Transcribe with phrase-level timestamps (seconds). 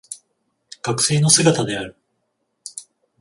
[0.81, 1.95] 学生の姿である